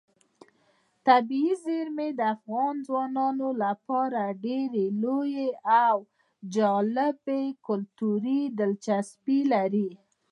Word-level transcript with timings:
طبیعي 1.07 1.53
زیرمې 1.65 2.09
د 2.15 2.21
افغان 2.35 2.75
ځوانانو 2.87 3.47
لپاره 3.63 4.21
ډېره 4.45 4.83
لویه 5.03 5.49
او 5.87 5.97
جالب 6.55 7.25
کلتوري 7.67 8.41
دلچسپي 8.59 9.39
لري. 9.53 9.89